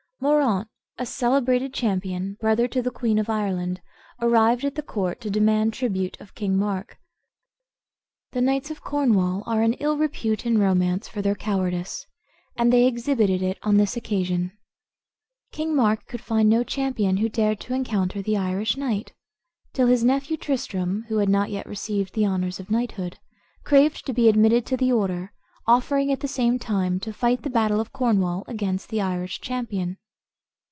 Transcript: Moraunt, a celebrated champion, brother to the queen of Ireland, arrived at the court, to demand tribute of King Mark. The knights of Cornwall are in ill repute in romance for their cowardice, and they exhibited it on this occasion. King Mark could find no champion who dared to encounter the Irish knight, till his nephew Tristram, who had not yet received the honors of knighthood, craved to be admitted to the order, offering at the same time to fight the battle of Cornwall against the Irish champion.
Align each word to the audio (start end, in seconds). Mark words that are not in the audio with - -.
Moraunt, 0.23 0.67
a 0.99 1.05
celebrated 1.07 1.73
champion, 1.73 2.37
brother 2.39 2.67
to 2.67 2.83
the 2.83 2.91
queen 2.91 3.17
of 3.17 3.27
Ireland, 3.27 3.81
arrived 4.21 4.63
at 4.63 4.75
the 4.75 4.83
court, 4.83 5.19
to 5.21 5.31
demand 5.31 5.73
tribute 5.73 6.15
of 6.21 6.35
King 6.35 6.55
Mark. 6.59 6.99
The 8.31 8.41
knights 8.41 8.69
of 8.69 8.83
Cornwall 8.83 9.41
are 9.47 9.63
in 9.63 9.73
ill 9.79 9.97
repute 9.97 10.45
in 10.45 10.59
romance 10.59 11.07
for 11.07 11.23
their 11.23 11.33
cowardice, 11.33 12.05
and 12.55 12.71
they 12.71 12.85
exhibited 12.85 13.41
it 13.41 13.57
on 13.63 13.77
this 13.77 13.97
occasion. 13.97 14.51
King 15.51 15.75
Mark 15.75 16.05
could 16.05 16.21
find 16.21 16.47
no 16.47 16.63
champion 16.63 17.17
who 17.17 17.27
dared 17.27 17.59
to 17.61 17.73
encounter 17.73 18.21
the 18.21 18.37
Irish 18.37 18.77
knight, 18.77 19.13
till 19.73 19.87
his 19.87 20.03
nephew 20.03 20.37
Tristram, 20.37 21.03
who 21.07 21.17
had 21.17 21.29
not 21.29 21.49
yet 21.49 21.65
received 21.65 22.13
the 22.13 22.25
honors 22.27 22.59
of 22.59 22.69
knighthood, 22.69 23.17
craved 23.63 24.05
to 24.05 24.13
be 24.13 24.29
admitted 24.29 24.67
to 24.67 24.77
the 24.77 24.91
order, 24.91 25.33
offering 25.65 26.11
at 26.11 26.19
the 26.19 26.27
same 26.27 26.59
time 26.59 26.99
to 26.99 27.11
fight 27.11 27.41
the 27.41 27.49
battle 27.49 27.79
of 27.79 27.91
Cornwall 27.91 28.43
against 28.47 28.89
the 28.89 29.01
Irish 29.01 29.41
champion. 29.41 29.97